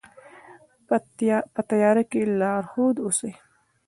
په 1.55 1.59
تیاره 1.69 2.03
کې 2.11 2.21
لارښود 2.39 2.95
اوسئ. 3.05 3.31